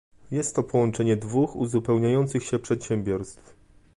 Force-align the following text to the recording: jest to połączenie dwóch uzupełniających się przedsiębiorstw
jest 0.31 0.55
to 0.55 0.63
połączenie 0.63 1.17
dwóch 1.17 1.55
uzupełniających 1.55 2.43
się 2.43 2.59
przedsiębiorstw 2.59 3.53